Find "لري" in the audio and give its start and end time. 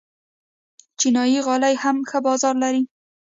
2.63-2.81